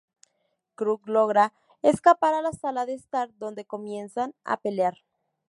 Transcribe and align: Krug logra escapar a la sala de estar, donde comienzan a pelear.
Krug 0.73 1.01
logra 1.15 1.53
escapar 1.83 2.33
a 2.33 2.41
la 2.41 2.53
sala 2.53 2.87
de 2.87 2.95
estar, 2.95 3.37
donde 3.37 3.65
comienzan 3.65 4.33
a 4.43 4.57
pelear. 4.57 5.03